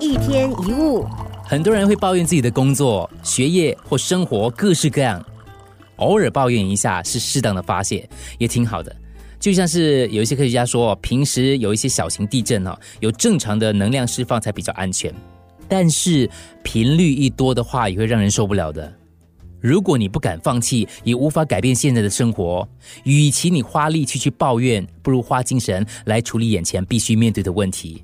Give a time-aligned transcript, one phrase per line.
[0.00, 1.06] 一天一物，
[1.44, 5.22] 很多人会抱怨自己的工作、学业或生活各式各样，
[5.96, 8.08] 偶尔抱怨一下是适当的发泄，
[8.38, 8.94] 也挺好的。
[9.38, 15.14] 就像是有一些科学家说，平时有一些小型地震哦，有正常的能量释放才比较安全。
[15.68, 16.28] 但是
[16.62, 18.90] 频率一多的话，也会让人受不了的。
[19.60, 22.66] 如果你不敢放弃，也无法改变现在的生活，
[23.04, 28.02] 与其你花力气去抱怨，不如花精神来处理眼前必须面对的问题。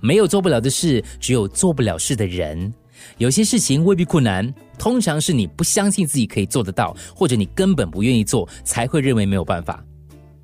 [0.00, 2.72] 没有做不了的事，只有做不了事的人。
[3.16, 9.82] 有些事情未必困难，通常是你不相信自己可以做得到，或者你根本不愿意做，才会认为没有办法。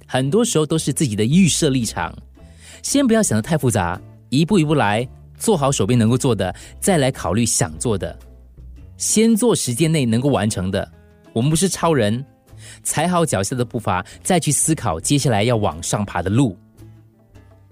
[0.06, 2.16] 很多时候都是自己的预设立场。
[2.82, 5.06] 先不要想得太复杂，一步一步来，
[5.36, 8.16] 做好手边能够做的，再来考虑想做的。
[8.96, 10.90] 先做时间内能够完成的。
[11.32, 12.24] 我们不是超人，
[12.82, 16.56] 踩好脚下的步伐，再去思考接下来要往上爬的路。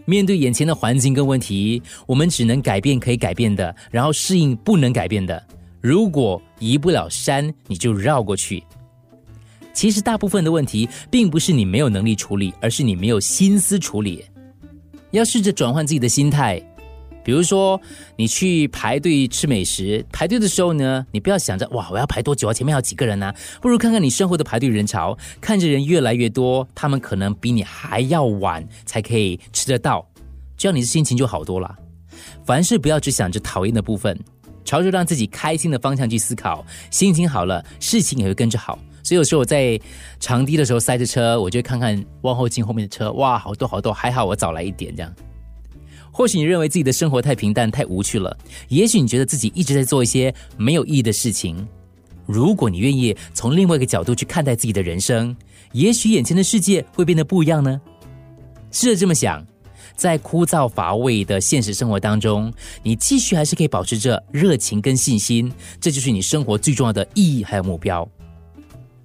[0.04, 5.42] 面对眼前的环境跟问题，我们只能改变可以改变的，然后适应不能改变的。
[5.80, 8.62] 如果移不了山，你就绕过去。
[9.72, 14.24] 其实大部分的问题，并不是你没有能力处理，而是你没有心思处理。
[15.10, 16.62] 要试着转换自己的心态。
[17.24, 17.80] 比如说，
[18.16, 22.52] 你去排队吃美食，排队的时候呢，你不要想着哇，我要排多久啊？
[22.52, 23.32] 前面有几个人呢？
[23.62, 30.06] 不如看看你身后的排队人潮，看着人越来越多，他们可能比你还要晚才可以吃得到，
[30.56, 31.74] 这样你的心情就好多了。
[32.44, 34.18] 凡事不要只想着讨厌的部分，
[34.64, 38.78] 朝着让自己开心的方向去思考，心情好了，事情也会跟着好。
[39.02, 39.78] 所以有时候我在
[40.20, 45.12] 长堤的时候塞着车，我就看看往后镜后面的车，哇，好多好多，还好我早来一点这样。
[46.16, 48.34] 或许你认为自己的生活太平淡、太无趣了，
[48.68, 51.66] 也许你觉得自己一直在做一些没有意义的事情。
[52.24, 55.36] 如果你愿意从另外一个角度去看待自己的人生，
[55.72, 57.80] 也许眼前的世界会变得不一样呢。
[58.70, 59.44] 试着这么想，
[59.96, 62.52] 在枯燥乏味的现实生活当中，
[62.84, 68.08] 你继续还是可以保持着热情跟信心，这就是你生活最重要的意义还有目标。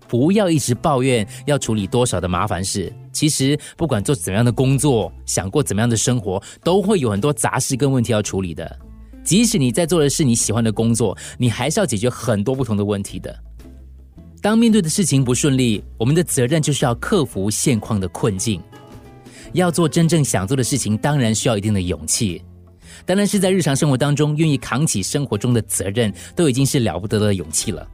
[0.10, 2.92] 不要一直抱怨要处理多少的麻烦事。
[3.14, 8.80] 其实，不管做怎样的工作，想过怎么样的生活，都会有很多杂事跟问题要处理的。
[9.24, 13.38] 即使你在做的是你喜欢的工作，你还是要解决很多不同的问题的。
[14.42, 18.60] 当面对的事情不顺利，我们的责任就是要克服现况的困境。
[19.54, 22.42] 要做真正想做的事情，当然需要一定的勇气。
[23.06, 27.86] 当然是在日常生活当中愿意扛起生活中的责任，都已经是了不得的勇气了。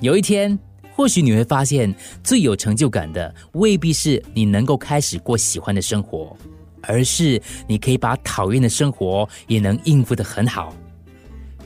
[0.00, 0.58] 有一天。
[0.96, 6.34] 或许你会发现，最有成就感的未必是你能够开始过喜欢的生活，
[6.80, 10.74] 而是你可以把讨厌的生活也能应付得很好。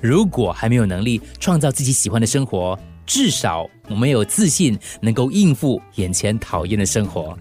[0.01, 2.77] 如果还没有能力创造自己喜欢的生活，
[3.07, 7.39] 至少我们有自信能够应付眼前讨厌的生活。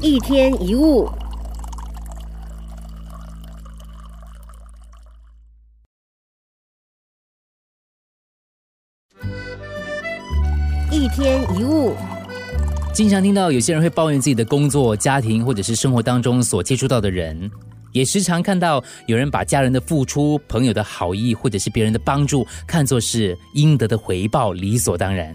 [0.00, 1.06] 一天一物。
[10.92, 11.96] 一天一物，
[12.92, 17.50] 经常听到有些人会抱怨自己的工作、家庭或者是生活当中所接触到的人，
[17.92, 25.34] 也时常看到有人把家人的付出、朋友的好意或者是别人的帮助看作是应得的回报，理所当然。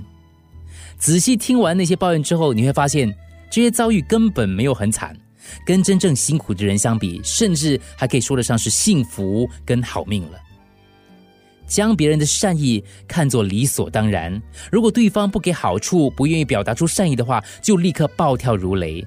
[1.00, 3.12] 仔细听完那些抱怨之后，你会发现
[3.50, 5.18] 这些遭遇根本没有很惨，
[5.66, 10.38] 跟真正辛苦的人相比，甚至还可以说得上是幸福跟好命了。
[11.68, 14.42] 将别人的善意看作理所当然，
[14.72, 19.06] 如果对方不给好处，不愿意表达出善意的话，就立刻暴跳如雷。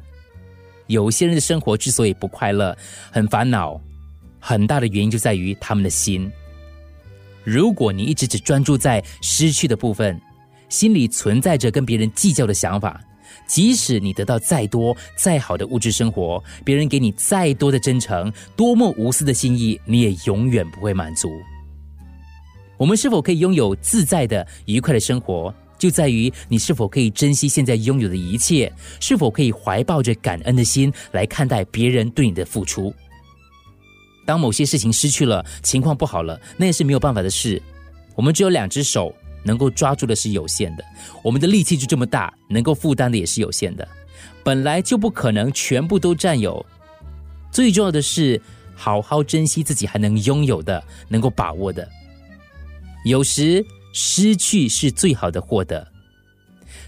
[0.86, 2.76] 有些人的生活之所以不快乐、
[3.10, 3.80] 很烦恼，
[4.38, 6.30] 很大的原因就在于他们的心。
[7.42, 10.20] 如果你一直只专注在失去的部分，
[10.68, 13.00] 心里存在着跟别人计较的想法，
[13.46, 21.30] 即使你得到再多、再好的物质生活，别人给你再多的真诚、多么无私的心意，你也永远不会满足。
[22.80, 32.90] 我们是否可以拥有自在的、愉快的生活，就在于你是否可以珍惜现在拥有的一切，是否可以怀抱着感恩的心来看待别人对你的付出。
[34.24, 37.60] 当某些事情失去了，情况不好了，那也是没有办法的事。
[38.14, 40.82] 我们只有两只手，能够抓住的是有限的；
[41.22, 43.86] 我们的力气就这么大，能够负担的也是有限的。
[44.42, 46.64] 本来就不可能全部都占有。
[47.52, 48.40] 最重要的是，
[48.74, 51.86] 好好珍惜自己还能拥有的、能够把握的。
[53.04, 55.86] 有时失去是最好的获得。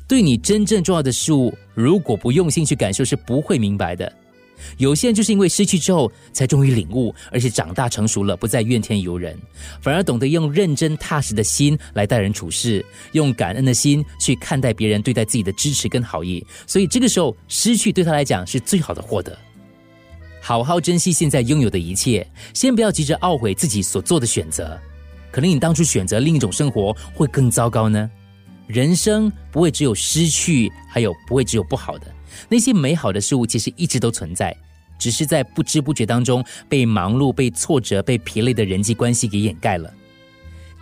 [0.06, 4.12] 对你真正重要的事物，如果不用心去感受，是不会明白的。
[4.76, 9.36] 有些人就是因为失去之后，才终于领悟，而且长大成熟了，不再怨天尤人，
[9.80, 16.46] 反而懂得用认真踏实的心来待人处事，用感恩的心去看待别人对待自己的支持跟好意。
[16.66, 19.36] 所以这个时候，失去对他来讲是最好的获得。
[20.40, 22.24] 好好珍惜现在拥有的一切，
[22.54, 24.78] 先不要急着懊悔自己所做的选择。
[25.32, 28.08] 可能你当初选择另一种生活会更糟糕呢。
[28.68, 32.06] 人生不会只有失去，还有不会只有不好的。
[32.48, 34.56] 那些美好的事物其实一直都存在，
[34.98, 39.92] 只是在不知不觉当中被忙碌、被挫折、被疲累的人际关系给掩盖了。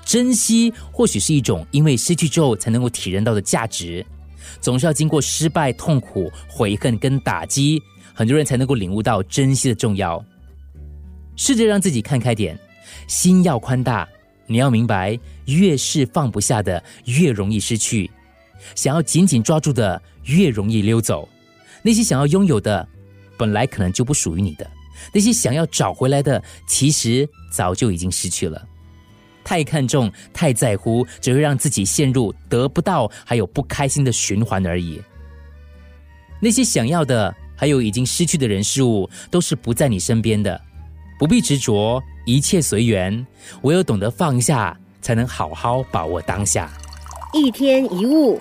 [0.04, 4.04] 珍惜或许是一种因为失去之后才能够体认到的价值，
[4.60, 7.80] 总是要经过失败、痛苦、悔恨跟打击，
[8.12, 10.24] 很多人才能够领悟到珍惜的重要。
[11.36, 12.58] 试着让自己看开点，
[13.06, 14.08] 心要宽大。
[14.50, 15.16] 你要明白，
[15.46, 18.10] 越是放不下的，越容易失去；
[18.74, 21.28] 想要紧紧抓住的，越容易溜走。
[21.82, 22.86] 那些想要拥有的，
[23.38, 24.66] 本来可能就不属于你的；
[25.14, 28.60] 那些想要找回来的，其实早就已经失去了。
[29.44, 35.00] 太看重、太在乎，只会让自己陷入得不到还有不开心的循环而已。
[36.40, 40.60] 那些想要的，还有已经失去的人事物，都是不在你身边的。
[41.20, 43.26] 不必执着，一切随缘。
[43.60, 46.72] 唯有懂得放下，才能好好把握当下。
[47.34, 48.40] 一天一物，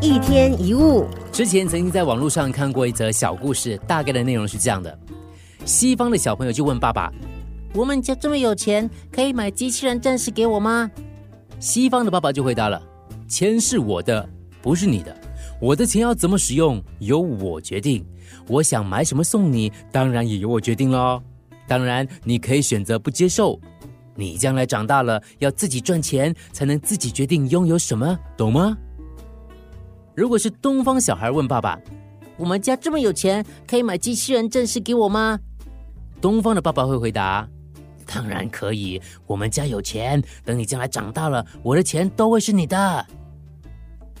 [0.00, 1.06] 一天一物。
[1.30, 4.98] 之前曾经在网络上看过一则小故事，大概的内容是这样的：
[5.66, 7.12] 西方的小朋友就问爸爸
[7.76, 10.90] ：“我们家这么有钱，可以买机器人战士给我吗？”
[11.60, 12.82] 西方的爸爸就回答了
[13.28, 14.26] ：“钱是我的，
[14.62, 15.14] 不是你的。
[15.60, 18.02] 我的钱要怎么使用，由我决定。
[18.48, 21.22] 我想买什么送你，当然也由我决定喽。
[21.68, 23.60] 当然，你可以选择不接受。
[24.14, 28.74] 你将来长大了，要自己赚钱，才能自己决定拥有什么，懂吗？”
[30.16, 31.78] 如果是东方小孩问爸爸
[32.38, 35.38] ：“我们家这么有钱，可以买机器人正式给我吗？”
[36.22, 37.46] 东方的爸爸会回答。
[38.12, 40.20] 当然可以，我们家有钱。
[40.44, 43.06] 等你将来长大了，我的钱都会是你的。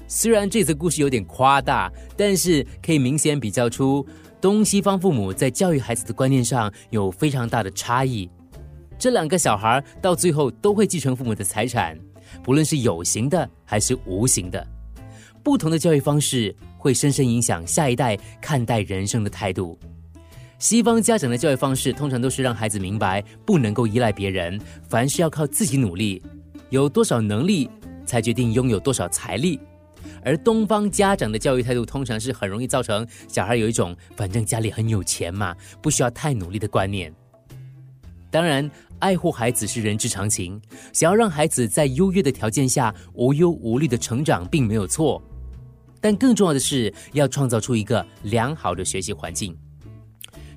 [0.06, 4.06] 虽然这则故事有点夸大，但是可以明显比较出
[4.40, 8.30] 东西方父母在教育孩子的观念上有非常大的差异。
[8.96, 11.98] 这两个小孩到最后都会继承父母的财产，
[12.42, 14.64] 不论是有形的还是无形的。
[15.42, 19.78] 不同的教育方式会深深影响下一代看待人生的态度。
[20.60, 26.22] 西方家长的教育方式通常都是让孩子明白不能够依赖别人，凡事要靠自己努力，
[26.68, 27.68] 有多少能力
[28.04, 29.58] 才决定拥有多少财力。
[30.22, 37.10] 而东方家长的教育态度通常是很容易造成小孩有一种反正家里很有钱嘛，不需要太努力的观念。
[38.30, 40.60] 当然，爱护孩子是人之常情，
[40.92, 45.22] 想要让孩子在优越的条件下无忧无虑的成长并没有错，
[46.02, 49.56] 但更重要的是要创造出一个良好的学习环境。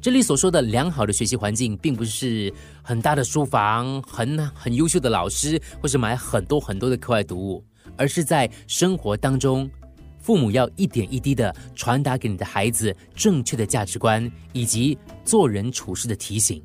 [0.03, 7.63] 这里所说的良好的学习环境，并不是很大的书房、很很优秀的老师，或是买很多很多的课外读物，
[7.95, 9.71] 而是在生活当中，
[10.19, 16.61] 父母要一点一滴的传达给你的孩子正确的价值观以及做人处事的提醒。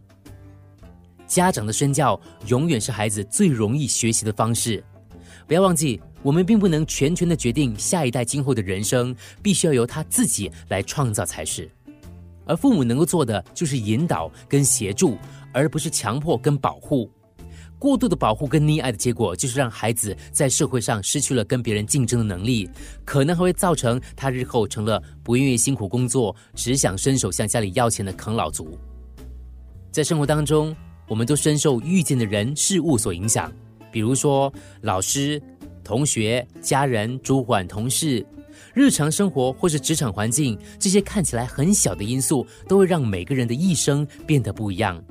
[1.25, 4.83] 家长的身教永远是孩子最容易学习的方式。
[5.47, 11.71] 不要忘记，我们并不能全权的决定下一代今后的人生，必须要由他自己来创造才是。
[12.49, 15.17] 而父母能够做的就是引导跟协助，
[15.53, 17.09] 而不是强迫跟保护。
[17.79, 22.69] 过度的保护跟溺爱的结果，就是让孩子在社会上失去了跟别人竞争的能力，
[23.05, 28.77] 可能还会造成他日后成了不愿意辛苦工作，只想伸手向家里要钱的啃老族。
[29.93, 30.75] 在生活当中，
[31.07, 33.53] 我们都深受遇见的人事物所影响，
[33.93, 35.41] 比如说老师、
[35.85, 38.27] 同学、家人、主管、同事。
[38.79, 45.03] 日常生活或是职场环境，这些看起来很小的因素，都会让每个人的一生变得不一样。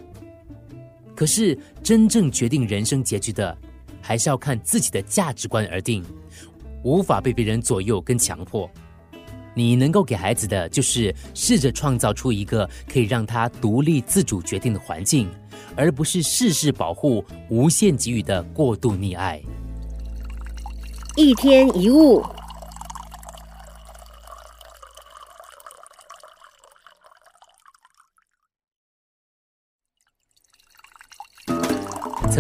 [1.14, 3.58] 可是，真正决定人生结局的，
[4.02, 6.02] 还是要看自己的价值观而定，
[6.82, 8.72] 无法被别人左右跟强迫。
[9.54, 15.30] 你能够给孩子的，就是试着创造出一个可以让他独立自主决定的环境，
[15.76, 19.42] 而不是事事保护、无限给予的过度溺爱。
[21.18, 22.24] 一天一物。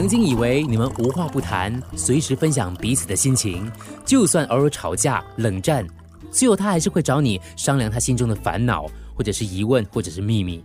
[0.08, 3.70] 曾经以为你们无话不谈，随时分享彼此的心情，
[4.06, 5.86] 就算偶尔吵架冷战，
[6.32, 10.64] 最后他还是会找你商量他心中的烦恼，或者是疑问，或者是秘密。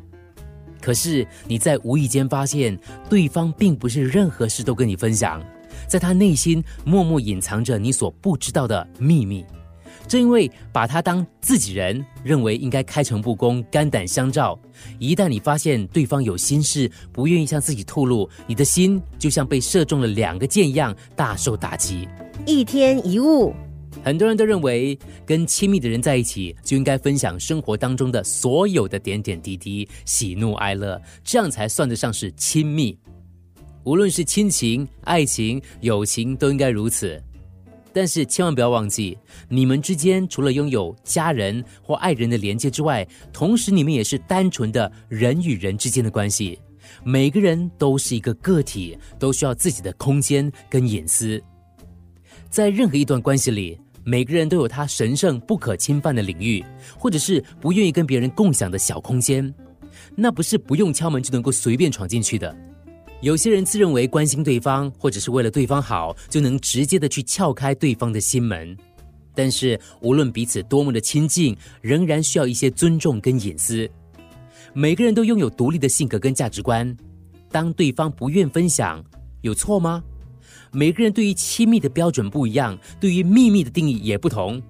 [0.80, 2.78] 可是你在无意间发现，
[3.10, 5.42] 对方并不是任何事都跟你分享，
[5.88, 9.44] 在他内心默默隐藏着你所不知道的秘密。
[10.06, 14.58] 正因为把他当自己人，认为应该开诚布公、肝胆相照。
[14.98, 22.08] 一旦你发现对方有心事，不愿意向自己透露，你的心就像被射中了两个箭一样，大受打击。
[22.46, 23.54] 一天一物，
[24.02, 32.98] 很多人都认为，跟亲密的人在一起，就应该分享生活当中的所有的点点滴滴、喜怒哀乐，这样才算得上是亲密。
[33.84, 37.20] 无论是亲情、爱情、友情，都应该如此。
[37.92, 39.16] 但是千万不要忘记，
[39.48, 46.58] 你们之间除了拥有家人或爱人的连接之外，同时你们也是单纯的人与人之间的关系。
[47.04, 51.42] 每个人都是一个个体，都需要自己的空间跟隐私。
[52.50, 56.64] 在任何一段关系里，每个人都有他神圣不可侵犯的领域，
[56.98, 59.52] 或者是不愿意跟别人共享的小空间。
[60.14, 62.54] 那不是不用敲门就能够随便闯进去的。
[63.22, 68.76] 有些人自认为关心对方，或者是为了对方好，就能直接的去撬开对方的心门。
[69.32, 73.88] 但是，无论彼此多么的亲近，仍然需要一些尊重跟隐私。
[74.72, 76.94] 每个人都拥有独立的性格跟价值观。
[77.48, 79.00] 当对方不愿分享，
[79.42, 80.02] 有错吗？
[80.72, 84.60] 每个人对于亲密的标准不一样，对于秘密的定义也不同。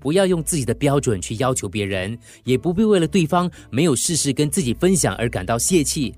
[0.00, 6.12] 不要用自己的标准去要求别人，也不必为了对方没有事事跟自己分享而感到泄气。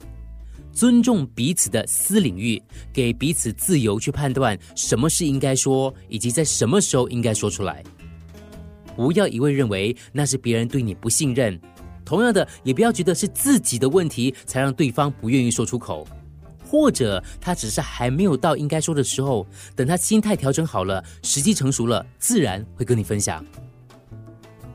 [0.76, 7.82] 尊重彼此的私领域，给彼此自由去判断什么是应该说，以及在什么时候应该说出来。
[8.94, 11.58] 不要一味认为那是别人对你不信任，
[12.04, 16.06] 同样的，也不要觉得是自己的问题才让对方不愿意说出口，
[16.62, 23.42] 或者他只是还没有到应该说的时候，等他心态调整好了，时机成熟了，自然会跟你分享。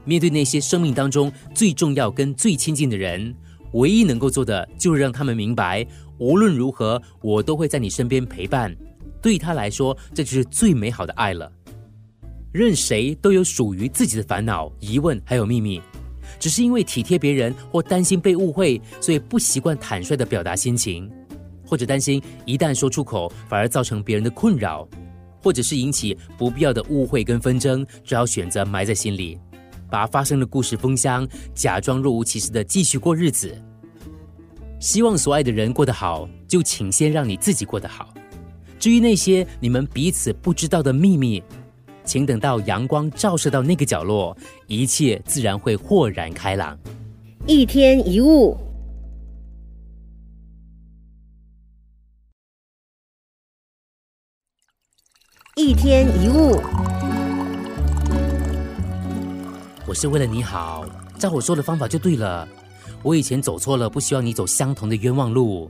[0.04, 3.36] 面对那些生命当中最重要跟最亲近的人。
[3.74, 5.86] 唯一能够做的，就是让他们明白，
[6.18, 8.76] 无论如何，我都会在你身边陪伴。
[9.22, 11.52] 对他来说，这就是最美好的爱了。
[12.52, 15.82] 任谁都有属于自己的烦恼、疑问，还有秘密，
[16.40, 21.10] 只是因为体贴别人或担心被误会，所以不习惯坦率的表达心情，
[21.66, 24.86] 或者担心一旦说出口，反而造成别人的困扰，
[25.42, 29.40] 或者是引起不必要的误会跟纷争，只好选择埋在心里。
[29.92, 33.56] 把发生的故事封箱，假装若无其事的继续过日子。
[34.80, 38.12] 希望所爱的人过得好，就请先让你自己过得好。
[38.80, 41.44] 至于那些你们彼此不知道的秘密，
[42.04, 46.80] 请等到阳光照射到那个角落，一切自然会豁然开朗。
[47.46, 48.58] 一天一物，
[55.56, 56.91] 一天一物。
[59.92, 60.86] 我是为了你好，
[61.20, 62.48] 照我说的方法就对了。
[63.04, 65.70] 我以前走错了，不希望你走相同的冤枉路。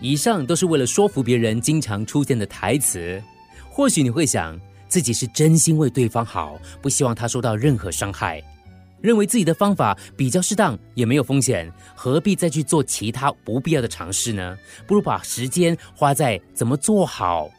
[0.00, 3.20] 以上都是为了说服别人经常出现的台词。
[3.68, 4.56] 或许你会想，
[4.86, 8.40] 自己是真心为对方好，不希望他受到任何伤害，
[9.00, 14.56] 认为自己的方法比较适当，也没有风险，何必再去做其他不必要的尝试呢？
[14.86, 17.50] 不如把时间花在怎么做好。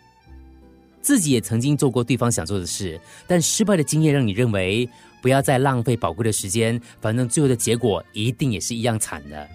[1.02, 2.98] 自己也曾经做过对方想做的事，
[3.28, 4.90] 但失败的经验让你认为。
[5.24, 9.48] 不要再浪费宝贵的时间，反正最后的结果一定也是一样惨的。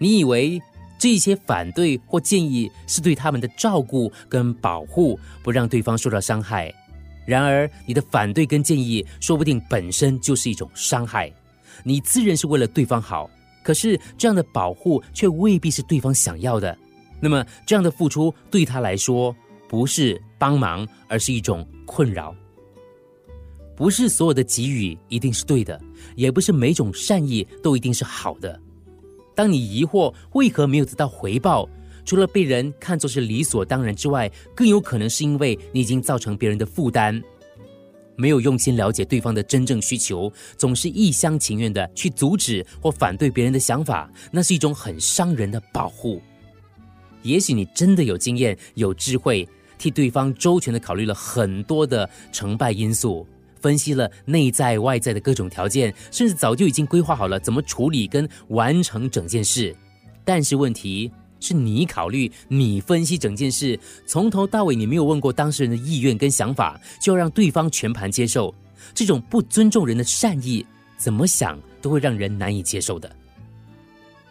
[0.00, 0.58] 你以为
[0.98, 6.72] 这些反对或建议是对他们的照顾跟保护，不让对方受到伤害。
[7.26, 11.30] 然而，你的反对跟建议说不定本身就是一种伤害。
[11.84, 13.28] 你自认是为了对方好，
[13.62, 16.74] 可是这样的保护却未必是对方想要的。
[17.20, 19.36] 那么，这样的付出对他来说
[19.68, 22.34] 不是帮忙，而是一种困扰。
[23.78, 25.80] 不是所有的给予一定是对的，
[26.16, 28.60] 也不是每种善意都一定是好的。
[29.36, 31.68] 当你疑惑为何没有得到回报，
[32.04, 37.22] 除了被人看作是理所当然之外，更有可能是因为你已经造成别人的负担，
[38.16, 46.20] 没有用心了解对方的真正需求，总是一厢情愿的去阻止或反对别人的想法，那是一种很伤人的保护。
[47.22, 53.24] 也许你真的有经验、有智慧，替对方周全的考虑了很多的成败因素。
[53.60, 59.74] 分析了内在外在的各种条件，甚至早就已经规划好了怎么处理跟完成整件事。
[60.24, 61.10] 但是问题
[61.40, 68.54] 是你考虑、你分析整件事，从头到尾你没有问过当事人的意愿跟想法，就要让对方全盘接受，
[68.94, 73.10] 这种不尊重人的善意，怎么想都会让人难以接受的。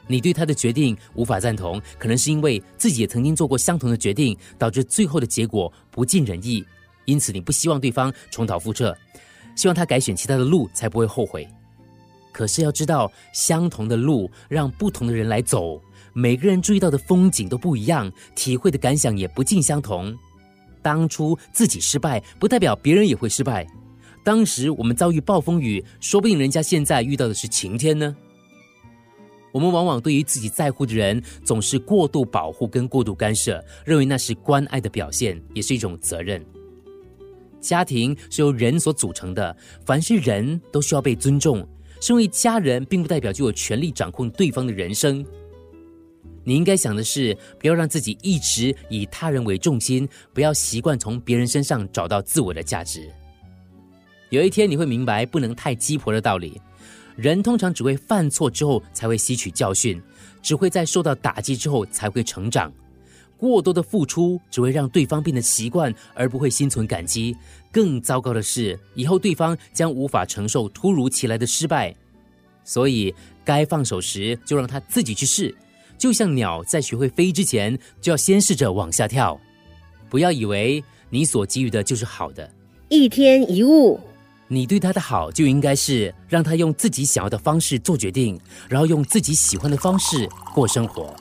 [0.10, 6.64] 你对他的决定无法赞同，可能是因为自己也曾经做过相同的决定，导致最后的结果不尽人意。
[7.08, 8.96] 因此，你不希望对方重蹈覆辙，
[9.56, 11.48] 希望他改选其他的路，才不会后悔。
[12.34, 15.82] 可是要知道，相同的路让不同的人来走，
[16.14, 20.16] 每个人注意到的风景都不一样，体会的感想也不尽相同。
[20.82, 23.66] 当初自己失败，不代表别人也会失败；
[24.24, 28.16] 当时我们遭遇暴风雨，说不定人家现在遇到的是晴天呢。
[29.54, 36.46] 我们往往对于自己在乎的人总是过度保护跟过度干涉，认为那是关爱的表现，也是一种责任。
[37.60, 41.68] 家庭是由人所组成的，凡是人都需要被尊重。
[42.00, 45.26] 身为家人，并不代表就有权利掌控对方的人生。
[46.44, 53.10] 你应该想的是，不要让自己一直以他人为重心，不要习惯从别人身上找到自我的价值。
[54.30, 56.62] 有一天你会明白，不能太鸡婆的道理。
[57.16, 60.00] 人通常只会犯错之后才会吸取教训，
[60.42, 62.72] 只会在受到打击之后才会成长。
[63.38, 67.36] 过多的付出只会让对方变得习惯，而不会心存感激。
[67.72, 71.96] 更糟糕的是，以后对方将无法承受突如其来的失败。
[72.64, 73.14] 所以，
[73.46, 75.56] 该放手时就让他自己去试。
[75.98, 79.40] 就像鸟在学会飞之前，就要先试着往下跳。
[80.10, 82.50] 不要以为你所给予的就是好的。
[82.90, 84.00] 一天一物，
[84.48, 88.40] 你对他的好就应该是让他用自己想要的方式做决定，
[88.70, 91.16] 然后用自己喜欢的方式过生活。